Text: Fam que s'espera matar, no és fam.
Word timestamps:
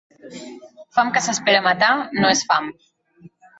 Fam 0.97 1.11
que 1.17 1.23
s'espera 1.27 1.61
matar, 1.67 1.91
no 2.25 2.35
és 2.39 2.45
fam. 2.51 2.75